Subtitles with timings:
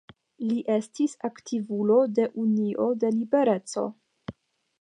[0.51, 3.89] Li estis aktivulo de Unio de Libereco.